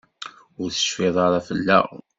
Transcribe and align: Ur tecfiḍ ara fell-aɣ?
Ur 0.61 0.69
tecfiḍ 0.71 1.15
ara 1.25 1.39
fell-aɣ? 1.47 1.87